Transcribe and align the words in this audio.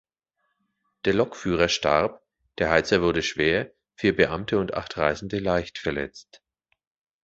Der 1.05 1.13
Lokführer 1.13 1.69
starb, 1.69 2.25
der 2.57 2.71
Heizer 2.71 3.03
wurde 3.03 3.21
schwer, 3.21 3.71
vier 3.93 4.15
Beamte 4.15 4.57
und 4.57 4.73
acht 4.73 4.97
Reisende 4.97 5.37
leicht 5.37 5.77
verletzt. 5.77 6.41